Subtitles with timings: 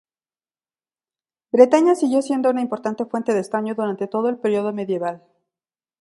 [1.51, 5.21] Bretaña siguió siendo una importante fuente de estaño durante todo el período medieval.